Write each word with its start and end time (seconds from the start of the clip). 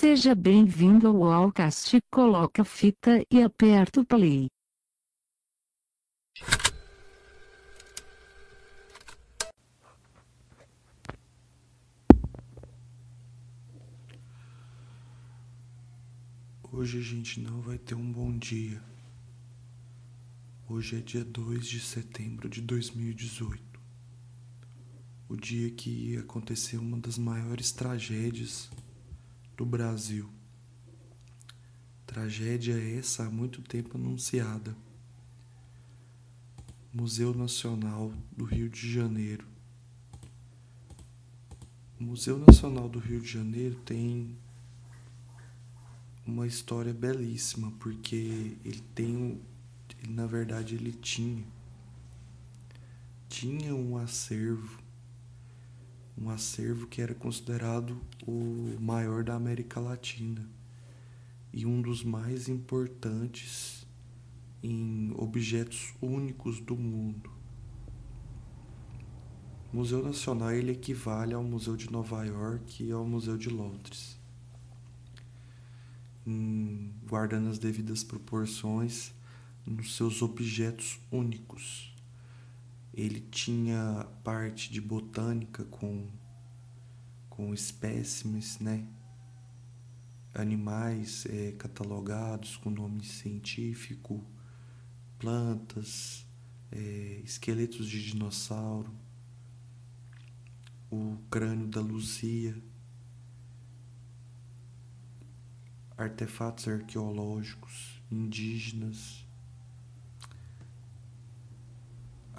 Seja 0.00 0.34
bem-vindo 0.34 1.08
ao 1.08 1.24
Allcast. 1.24 2.00
Coloca 2.10 2.62
a 2.62 2.64
fita 2.64 3.22
e 3.30 3.42
aperta 3.42 4.00
o 4.00 4.04
play. 4.06 4.46
Hoje 16.72 16.98
a 16.98 17.02
gente 17.02 17.38
não 17.38 17.60
vai 17.60 17.76
ter 17.76 17.94
um 17.94 18.10
bom 18.10 18.34
dia. 18.38 18.82
Hoje 20.66 20.96
é 20.96 21.00
dia 21.00 21.26
2 21.26 21.66
de 21.66 21.78
setembro 21.78 22.48
de 22.48 22.62
2018. 22.62 23.62
O 25.28 25.36
dia 25.36 25.70
que 25.70 25.90
ia 25.90 26.20
acontecer 26.20 26.78
uma 26.78 26.96
das 26.96 27.18
maiores 27.18 27.70
tragédias 27.70 28.70
do 29.60 29.66
Brasil. 29.66 30.26
Tragédia 32.06 32.72
essa 32.98 33.26
há 33.26 33.30
muito 33.30 33.60
tempo 33.60 33.98
anunciada. 33.98 34.74
Museu 36.90 37.34
Nacional 37.34 38.10
do 38.34 38.46
Rio 38.46 38.70
de 38.70 38.90
Janeiro. 38.90 39.46
O 42.00 42.04
Museu 42.04 42.38
Nacional 42.38 42.88
do 42.88 42.98
Rio 42.98 43.20
de 43.20 43.30
Janeiro 43.30 43.74
tem 43.84 44.34
uma 46.26 46.46
história 46.46 46.94
belíssima, 46.94 47.70
porque 47.72 48.56
ele 48.64 48.82
tem, 48.94 49.42
ele, 50.02 50.14
na 50.14 50.26
verdade, 50.26 50.74
ele 50.74 50.92
tinha 50.92 51.44
tinha 53.28 53.74
um 53.74 53.98
acervo 53.98 54.82
um 56.20 56.28
acervo 56.28 56.86
que 56.86 57.00
era 57.00 57.14
considerado 57.14 57.98
o 58.26 58.76
maior 58.78 59.24
da 59.24 59.34
América 59.34 59.80
Latina 59.80 60.46
e 61.52 61.64
um 61.64 61.80
dos 61.80 62.04
mais 62.04 62.48
importantes 62.48 63.86
em 64.62 65.12
objetos 65.16 65.94
únicos 66.00 66.60
do 66.60 66.76
mundo. 66.76 67.30
O 69.72 69.76
Museu 69.78 70.02
Nacional 70.02 70.52
ele 70.52 70.72
equivale 70.72 71.32
ao 71.32 71.42
Museu 71.42 71.74
de 71.74 71.90
Nova 71.90 72.22
York 72.24 72.84
e 72.84 72.92
ao 72.92 73.06
Museu 73.06 73.38
de 73.38 73.48
Londres. 73.48 74.18
Em, 76.26 76.92
guardando 77.08 77.48
as 77.48 77.58
devidas 77.58 78.04
proporções 78.04 79.14
nos 79.64 79.96
seus 79.96 80.20
objetos 80.20 81.00
únicos 81.10 81.89
ele 82.92 83.20
tinha 83.20 84.06
parte 84.24 84.72
de 84.72 84.80
botânica 84.80 85.64
com, 85.64 86.08
com 87.28 87.54
espécimes, 87.54 88.58
né? 88.58 88.86
Animais 90.34 91.26
é, 91.26 91.52
catalogados 91.52 92.56
com 92.56 92.70
nome 92.70 93.04
científico, 93.04 94.24
plantas, 95.18 96.26
é, 96.70 97.20
esqueletos 97.24 97.88
de 97.88 98.02
dinossauro, 98.02 98.92
o 100.90 101.16
crânio 101.30 101.68
da 101.68 101.80
Luzia, 101.80 102.60
artefatos 105.96 106.66
arqueológicos 106.66 108.02
indígenas 108.10 109.29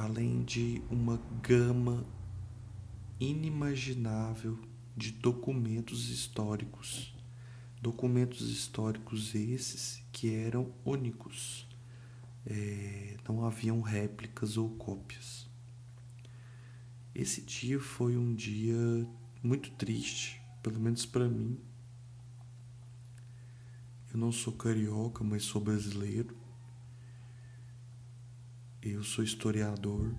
além 0.00 0.42
de 0.42 0.82
uma 0.90 1.20
gama 1.42 2.06
inimaginável 3.18 4.58
de 4.96 5.12
documentos 5.12 6.08
históricos. 6.08 7.14
Documentos 7.82 8.48
históricos 8.48 9.34
esses 9.34 10.02
que 10.10 10.34
eram 10.34 10.72
únicos, 10.86 11.68
é, 12.46 13.18
não 13.28 13.44
haviam 13.44 13.82
réplicas 13.82 14.56
ou 14.56 14.70
cópias. 14.70 15.46
Esse 17.14 17.42
dia 17.42 17.78
foi 17.78 18.16
um 18.16 18.34
dia 18.34 19.06
muito 19.42 19.70
triste, 19.72 20.40
pelo 20.62 20.80
menos 20.80 21.04
para 21.04 21.28
mim. 21.28 21.60
Eu 24.10 24.18
não 24.18 24.32
sou 24.32 24.54
carioca, 24.54 25.22
mas 25.22 25.42
sou 25.42 25.60
brasileiro. 25.60 26.39
Eu 28.82 29.02
sou 29.02 29.22
historiador. 29.22 30.10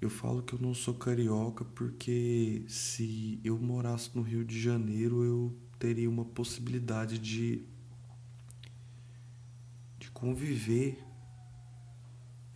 Eu 0.00 0.10
falo 0.10 0.42
que 0.42 0.52
eu 0.52 0.58
não 0.58 0.74
sou 0.74 0.94
carioca 0.94 1.64
porque 1.64 2.64
se 2.66 3.40
eu 3.44 3.56
morasse 3.56 4.10
no 4.16 4.22
Rio 4.22 4.44
de 4.44 4.60
Janeiro, 4.60 5.22
eu 5.22 5.56
teria 5.78 6.10
uma 6.10 6.24
possibilidade 6.24 7.18
de 7.18 7.62
de 9.96 10.10
conviver 10.10 10.98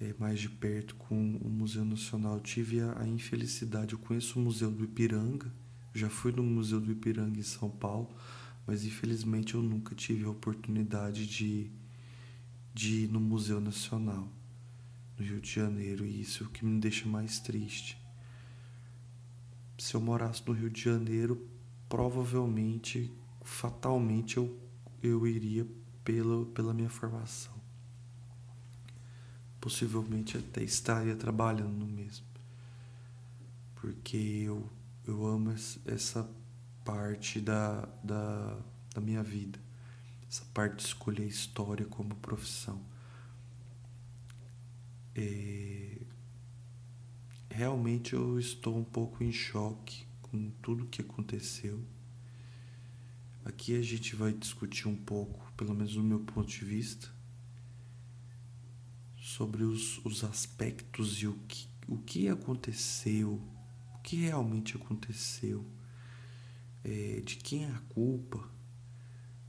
é, 0.01 0.13
mais 0.19 0.41
de 0.41 0.49
perto 0.49 0.97
com 0.97 1.37
o 1.37 1.49
Museu 1.49 1.85
Nacional. 1.85 2.35
Eu 2.35 2.41
tive 2.41 2.81
a, 2.81 3.01
a 3.01 3.07
infelicidade, 3.07 3.93
eu 3.93 3.99
conheço 4.01 4.41
o 4.41 4.43
Museu 4.43 4.73
do 4.73 4.83
Ipiranga, 4.83 5.55
já 5.95 6.11
fui 6.11 6.33
no 6.33 6.43
Museu 6.43 6.81
do 6.81 6.91
Ipiranga 6.91 7.39
em 7.39 7.45
São 7.45 7.71
Paulo, 7.71 8.11
mas 8.67 8.85
infelizmente 8.85 9.55
eu 9.55 9.63
nunca 9.63 9.95
tive 9.95 10.25
a 10.25 10.31
oportunidade 10.31 11.27
de 11.29 11.71
de 12.79 13.03
ir 13.03 13.09
no 13.09 13.19
Museu 13.19 13.61
Nacional 13.61 14.29
no 15.19 15.25
Rio 15.25 15.41
de 15.41 15.51
Janeiro 15.51 16.07
e 16.07 16.21
isso 16.21 16.45
é 16.45 16.47
o 16.47 16.51
que 16.51 16.65
me 16.65 16.79
deixa 16.79 17.09
mais 17.09 17.41
triste. 17.41 18.01
Se 19.77 19.97
eu 19.97 20.01
morasse 20.01 20.45
no 20.47 20.53
Rio 20.53 20.71
de 20.71 20.81
Janeiro, 20.81 21.45
provavelmente, 21.89 23.13
fatalmente 23.43 24.37
eu, 24.37 24.57
eu 25.03 25.27
iria 25.27 25.67
pela, 26.05 26.47
pela 26.47 26.73
minha 26.73 26.89
formação. 26.89 27.53
Possivelmente 29.61 30.39
até 30.39 30.63
estaria 30.63 31.17
trabalhando 31.17 31.75
no 31.75 31.87
mesmo. 31.87 32.27
Porque 33.75 34.45
eu, 34.47 34.71
eu 35.05 35.27
amo 35.27 35.53
essa 35.85 36.31
parte 36.85 37.41
da, 37.41 37.89
da, 38.05 38.57
da 38.95 39.01
minha 39.01 39.25
vida 39.25 39.59
essa 40.29 40.45
parte 40.53 40.77
de 40.77 40.83
escolher 40.83 41.27
história 41.27 41.87
como 41.87 42.15
profissão. 42.17 42.81
É... 45.15 45.99
Realmente 47.51 48.13
eu 48.13 48.39
estou 48.39 48.77
um 48.77 48.85
pouco 48.85 49.25
em 49.25 49.33
choque 49.33 50.07
com 50.23 50.51
tudo 50.63 50.87
que 50.87 51.01
aconteceu. 51.01 51.83
Aqui 53.45 53.75
a 53.75 53.83
gente 53.83 54.15
vai 54.15 54.33
discutir 54.33 54.87
um 54.87 54.95
pouco, 54.95 55.51
pelo 55.57 55.75
menos 55.75 55.95
do 55.95 56.03
meu 56.03 56.21
ponto 56.21 56.49
de 56.49 56.65
vista, 56.65 57.11
sobre 59.17 59.65
os, 59.65 60.05
os 60.05 60.23
aspectos 60.23 61.23
e 61.23 61.27
o 61.27 61.35
que, 61.49 61.67
o 61.89 61.97
que 61.97 62.29
aconteceu, 62.29 63.41
o 63.95 63.99
que 64.03 64.17
realmente 64.17 64.77
aconteceu, 64.77 65.65
é, 66.85 67.23
de 67.25 67.37
quem 67.37 67.65
é 67.65 67.71
a 67.71 67.81
culpa 67.89 68.58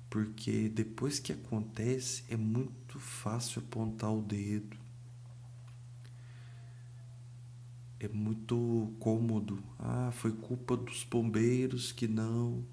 porque 0.09 0.69
depois 0.69 1.19
que 1.19 1.31
acontece 1.31 2.23
é 2.29 2.35
muito 2.35 2.99
fácil 2.99 3.61
apontar 3.61 4.11
o 4.11 4.21
dedo. 4.21 4.77
É 7.99 8.07
muito 8.07 8.93
cômodo. 8.99 9.61
Ah, 9.77 10.09
foi 10.13 10.31
culpa 10.31 10.75
dos 10.75 11.03
bombeiros 11.03 11.91
que 11.91 12.07
não 12.07 12.65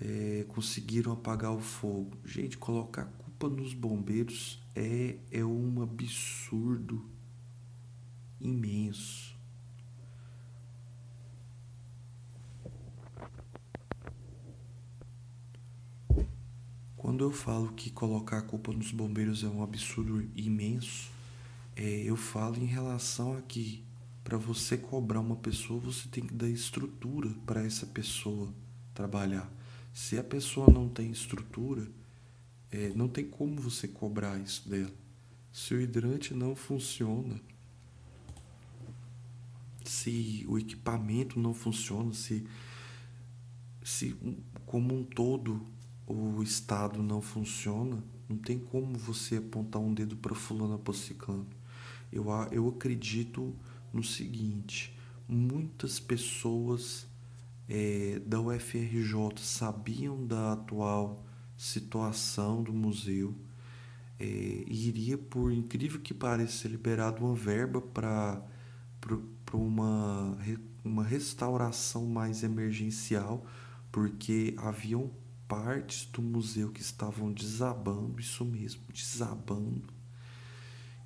é, 0.00 0.44
conseguiram 0.48 1.12
apagar 1.12 1.52
o 1.52 1.60
fogo. 1.60 2.16
Gente, 2.24 2.56
colocar 2.56 3.04
culpa 3.04 3.48
nos 3.48 3.74
bombeiros 3.74 4.60
é, 4.74 5.16
é 5.30 5.44
um 5.44 5.82
absurdo 5.82 7.04
imenso. 8.40 9.27
Quando 17.08 17.24
eu 17.24 17.30
falo 17.30 17.72
que 17.72 17.88
colocar 17.88 18.36
a 18.36 18.42
culpa 18.42 18.70
nos 18.70 18.92
bombeiros 18.92 19.42
é 19.42 19.46
um 19.46 19.62
absurdo 19.62 20.28
imenso, 20.36 21.10
é, 21.74 22.02
eu 22.02 22.16
falo 22.16 22.58
em 22.58 22.66
relação 22.66 23.34
a 23.34 23.40
que 23.40 23.82
para 24.22 24.36
você 24.36 24.76
cobrar 24.76 25.20
uma 25.20 25.36
pessoa, 25.36 25.80
você 25.80 26.06
tem 26.10 26.26
que 26.26 26.34
dar 26.34 26.50
estrutura 26.50 27.30
para 27.46 27.64
essa 27.64 27.86
pessoa 27.86 28.52
trabalhar. 28.92 29.50
Se 29.90 30.18
a 30.18 30.22
pessoa 30.22 30.70
não 30.70 30.86
tem 30.86 31.10
estrutura, 31.10 31.88
é, 32.70 32.90
não 32.90 33.08
tem 33.08 33.24
como 33.24 33.58
você 33.58 33.88
cobrar 33.88 34.38
isso 34.38 34.68
dela. 34.68 34.92
Se 35.50 35.72
o 35.72 35.80
hidrante 35.80 36.34
não 36.34 36.54
funciona, 36.54 37.40
se 39.82 40.44
o 40.46 40.58
equipamento 40.58 41.40
não 41.40 41.54
funciona, 41.54 42.12
se, 42.12 42.46
se 43.82 44.14
como 44.66 44.94
um 44.94 45.04
todo 45.04 45.77
o 46.08 46.42
Estado 46.42 47.02
não 47.02 47.20
funciona, 47.20 48.02
não 48.28 48.36
tem 48.38 48.58
como 48.58 48.96
você 48.96 49.36
apontar 49.36 49.80
um 49.80 49.92
dedo 49.92 50.16
para 50.16 50.34
fulano 50.34 50.78
para 50.78 50.94
ciclano. 50.94 51.46
Eu, 52.10 52.26
eu 52.50 52.68
acredito 52.68 53.54
no 53.92 54.02
seguinte, 54.02 54.96
muitas 55.28 56.00
pessoas 56.00 57.06
é, 57.68 58.20
da 58.24 58.40
UFRJ 58.40 59.12
sabiam 59.36 60.26
da 60.26 60.54
atual 60.54 61.24
situação 61.56 62.62
do 62.62 62.72
museu 62.72 63.34
é, 64.18 64.24
e 64.24 64.88
iria, 64.88 65.18
por 65.18 65.52
incrível 65.52 66.00
que 66.00 66.14
pareça, 66.14 66.62
ser 66.62 66.68
liberado 66.68 67.24
uma 67.24 67.34
verba 67.34 67.80
para 67.80 68.42
uma, 69.52 70.38
uma 70.82 71.04
restauração 71.04 72.06
mais 72.06 72.42
emergencial, 72.42 73.44
porque 73.92 74.54
haviam 74.56 75.10
partes 75.48 76.04
do 76.04 76.20
museu 76.20 76.70
que 76.70 76.82
estavam 76.82 77.32
desabando, 77.32 78.20
isso 78.20 78.44
mesmo, 78.44 78.82
desabando. 78.92 79.82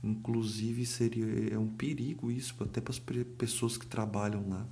Inclusive 0.02 0.84
seria 0.84 1.54
é 1.54 1.58
um 1.58 1.68
perigo 1.68 2.30
isso 2.30 2.56
até 2.60 2.80
para 2.80 2.92
as 2.92 2.98
pessoas 3.38 3.76
que 3.76 3.86
trabalham 3.86 4.48
lá. 4.48 4.68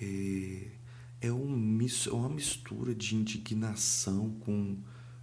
É, 0.00 0.70
é, 1.20 1.30
um, 1.30 1.78
é 1.78 2.10
uma 2.10 2.30
mistura 2.30 2.94
de 2.94 3.14
indignação 3.14 4.30
com 4.40 4.78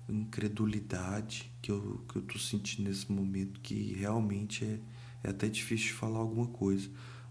incredulidade 0.08 1.52
que 1.62 1.72
eu, 1.72 2.06
que 2.08 2.18
eu 2.18 2.22
tô 2.22 2.38
sentindo 2.38 2.88
nesse 2.88 3.12
momento, 3.12 3.60
que 3.60 3.94
realmente 3.94 4.64
é, 4.64 4.80
é 5.24 5.30
até 5.32 5.50
difícil 5.50 5.88
de 5.88 5.94
falar 5.94 6.20
alguma 6.20 6.48
coisa. 6.48 6.90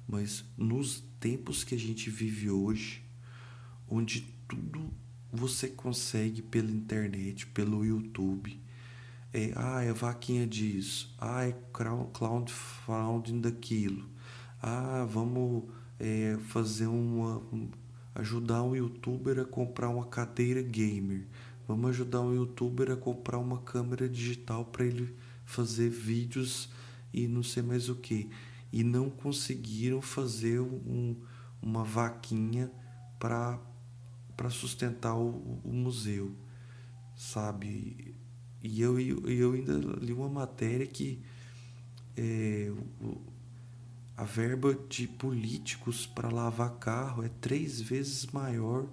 Mas 0.08 0.44
nos 0.56 1.04
tempos 1.20 1.62
que 1.62 1.74
a 1.74 1.78
gente 1.78 2.10
vive 2.10 2.50
hoje, 2.50 3.05
onde 3.88 4.22
tudo 4.48 4.90
você 5.32 5.68
consegue 5.68 6.42
pela 6.42 6.70
internet, 6.70 7.46
pelo 7.48 7.84
YouTube, 7.84 8.60
é, 9.32 9.52
ah, 9.54 9.82
é 9.82 9.92
vaquinha 9.92 10.46
disso, 10.46 11.14
ah, 11.18 11.44
é 11.44 11.54
crowdfunding 11.72 13.40
daquilo, 13.40 14.08
ah, 14.62 15.06
vamos 15.08 15.64
é, 15.98 16.38
fazer 16.48 16.86
uma. 16.86 17.42
ajudar 18.14 18.62
um 18.62 18.74
youtuber 18.74 19.38
a 19.38 19.44
comprar 19.44 19.88
uma 19.88 20.06
cadeira 20.06 20.62
gamer. 20.62 21.26
Vamos 21.68 21.90
ajudar 21.90 22.20
um 22.20 22.34
youtuber 22.34 22.90
a 22.90 22.96
comprar 22.96 23.38
uma 23.38 23.58
câmera 23.58 24.08
digital 24.08 24.64
para 24.64 24.84
ele 24.86 25.14
fazer 25.44 25.90
vídeos 25.90 26.70
e 27.12 27.26
não 27.26 27.42
sei 27.42 27.62
mais 27.62 27.88
o 27.88 27.96
que. 27.96 28.30
E 28.72 28.84
não 28.84 29.10
conseguiram 29.10 30.00
fazer 30.00 30.60
um, 30.60 31.16
uma 31.60 31.82
vaquinha 31.84 32.70
para 33.18 33.58
sustentar 34.50 35.16
o, 35.16 35.60
o, 35.64 35.72
museu, 35.72 36.32
sabe? 37.16 38.14
E 38.62 38.80
eu, 38.80 38.98
eu 38.98 39.52
ainda 39.52 39.72
li 40.00 40.12
uma 40.12 40.28
matéria 40.28 40.86
que 40.86 41.22
é, 42.16 42.72
a 44.16 44.24
verba 44.24 44.74
de 44.88 45.06
políticos 45.06 46.06
para 46.06 46.28
lavar 46.28 46.78
carro 46.78 47.22
é 47.22 47.28
três 47.40 47.80
vezes 47.80 48.26
maior 48.26 48.86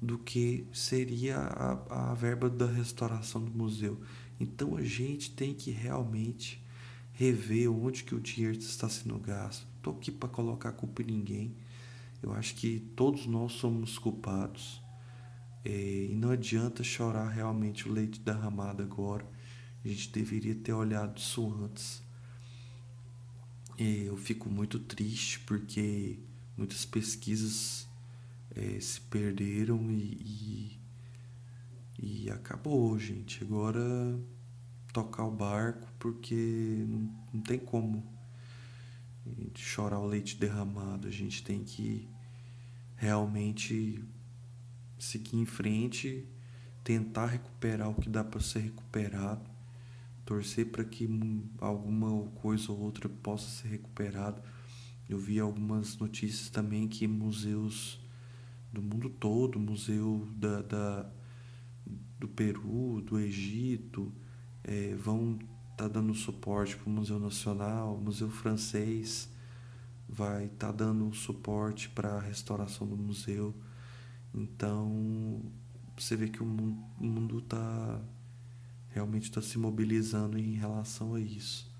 do 0.00 0.18
que 0.18 0.66
seria 0.72 1.36
a, 1.38 2.10
a 2.10 2.14
verba 2.14 2.48
da 2.48 2.66
restauração 2.66 3.42
do 3.42 3.50
museu. 3.50 4.00
Então 4.38 4.76
a 4.76 4.82
gente 4.82 5.30
tem 5.30 5.54
que 5.54 5.70
realmente 5.70 6.62
rever 7.12 7.70
onde 7.70 8.04
que 8.04 8.14
o 8.14 8.20
dinheiro 8.20 8.56
está 8.56 8.88
sendo 8.88 9.18
gasto. 9.18 9.66
Estou 9.76 9.96
aqui 9.96 10.12
para 10.12 10.28
colocar 10.28 10.68
a 10.68 10.72
culpa 10.72 11.02
em 11.02 11.06
ninguém. 11.06 11.56
Eu 12.22 12.32
acho 12.32 12.54
que 12.54 12.80
todos 12.96 13.26
nós 13.26 13.52
somos 13.52 13.98
culpados. 13.98 14.82
É, 15.64 16.06
e 16.10 16.14
não 16.14 16.30
adianta 16.30 16.82
chorar 16.82 17.28
realmente 17.28 17.88
o 17.88 17.92
leite 17.92 18.20
derramado 18.20 18.82
agora. 18.82 19.26
A 19.84 19.88
gente 19.88 20.10
deveria 20.10 20.54
ter 20.54 20.72
olhado 20.72 21.18
isso 21.18 21.46
antes 21.62 22.02
eu 23.78 24.16
fico 24.16 24.50
muito 24.50 24.80
triste 24.80 25.38
porque 25.40 26.18
muitas 26.56 26.84
pesquisas 26.84 27.88
é, 28.50 28.80
se 28.80 29.00
perderam 29.02 29.90
e, 29.92 30.78
e, 31.98 32.24
e, 32.24 32.30
acabou, 32.30 32.98
gente. 32.98 33.44
Agora 33.44 33.80
tocar 34.92 35.24
o 35.24 35.30
barco 35.30 35.86
porque 35.98 36.84
não, 36.88 37.14
não 37.32 37.40
tem 37.40 37.58
como 37.58 38.04
chorar 39.54 39.98
o 39.98 40.06
leite 40.06 40.36
derramado. 40.36 41.08
A 41.08 41.10
gente 41.10 41.42
tem 41.42 41.64
que 41.64 42.08
realmente 42.96 44.04
seguir 44.98 45.36
em 45.36 45.46
frente, 45.46 46.26
tentar 46.82 47.26
recuperar 47.26 47.88
o 47.90 47.94
que 47.94 48.08
dá 48.08 48.24
para 48.24 48.40
ser 48.40 48.60
recuperado 48.60 49.58
torcer 50.28 50.66
para 50.66 50.84
que 50.84 51.08
alguma 51.58 52.26
coisa 52.32 52.70
ou 52.70 52.78
outra 52.78 53.08
possa 53.08 53.48
ser 53.48 53.68
recuperada. 53.68 54.44
Eu 55.08 55.18
vi 55.18 55.40
algumas 55.40 55.96
notícias 55.96 56.50
também 56.50 56.86
que 56.86 57.08
museus 57.08 57.98
do 58.70 58.82
mundo 58.82 59.08
todo, 59.08 59.58
museu 59.58 60.28
da, 60.36 60.60
da 60.60 61.10
do 62.18 62.28
Peru, 62.28 63.00
do 63.00 63.18
Egito, 63.18 64.12
é, 64.62 64.94
vão 64.96 65.38
estar 65.78 65.84
tá 65.84 66.00
dando 66.00 66.12
suporte 66.12 66.76
para 66.76 66.88
o 66.88 66.90
Museu 66.90 67.20
Nacional, 67.20 67.94
o 67.94 68.00
Museu 68.00 68.28
Francês 68.28 69.28
vai 70.08 70.46
estar 70.46 70.66
tá 70.68 70.72
dando 70.72 71.14
suporte 71.14 71.88
para 71.88 72.16
a 72.16 72.20
restauração 72.20 72.84
do 72.84 72.96
museu. 72.96 73.54
Então 74.34 75.40
você 75.96 76.16
vê 76.16 76.28
que 76.28 76.42
o 76.42 76.46
mundo 76.46 77.38
está 77.38 78.00
realmente 78.90 79.24
está 79.24 79.40
se 79.40 79.56
mobilizando 79.56 80.36
em 80.36 80.54
relação 80.54 81.14
a 81.14 81.20
isso. 81.20 81.70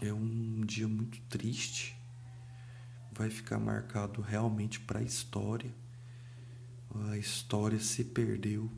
É 0.00 0.12
um 0.12 0.62
dia 0.66 0.88
muito 0.88 1.20
triste, 1.28 1.96
vai 3.12 3.30
ficar 3.30 3.60
marcado 3.60 4.20
realmente 4.20 4.80
para 4.80 4.98
a 4.98 5.02
história. 5.02 5.72
A 7.08 7.16
história 7.16 7.78
se 7.78 8.02
perdeu, 8.02 8.68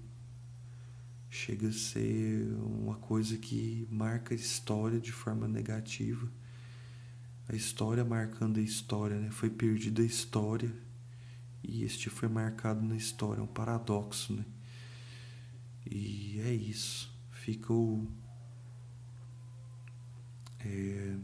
chega 1.37 1.69
a 1.69 1.73
ser 1.73 2.49
uma 2.63 2.97
coisa 2.97 3.37
que 3.37 3.87
marca 3.91 4.35
a 4.35 4.37
história 4.37 4.99
de 4.99 5.13
forma 5.13 5.47
negativa. 5.47 6.27
A 7.47 7.55
história 7.55 8.05
marcando 8.05 8.59
a 8.59 8.63
história, 8.63 9.19
né? 9.21 9.31
Foi 9.31 9.51
perdida 9.51 10.01
a 10.03 10.05
história 10.05 10.73
e 11.63 11.85
este 11.85 12.09
foi 12.09 12.29
marcado 12.29 12.81
na 12.83 12.97
história, 12.97 13.41
é 13.41 13.45
um 13.45 13.47
paradoxo, 13.47 14.33
né? 14.33 14.45
E 15.85 16.41
é 16.41 16.53
isso. 16.55 17.15
Fica 17.31 17.73
o. 17.73 18.09
É, 20.61 21.17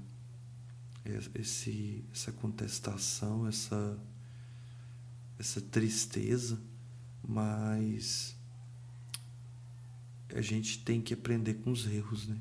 esse, 1.34 2.04
essa 2.12 2.30
contestação, 2.32 3.48
essa, 3.48 3.98
essa 5.38 5.60
tristeza, 5.60 6.60
mas 7.26 8.36
a 10.34 10.40
gente 10.40 10.78
tem 10.84 11.00
que 11.00 11.14
aprender 11.14 11.54
com 11.54 11.70
os 11.70 11.86
erros, 11.86 12.28
né? 12.28 12.36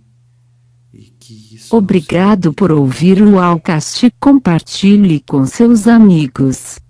Obrigado 1.69 2.53
por 2.53 2.71
ouvir 2.71 3.21
o 3.21 3.39
Alcast. 3.39 4.11
Compartilhe 4.19 5.21
com 5.21 5.45
seus 5.45 5.87
amigos. 5.87 6.81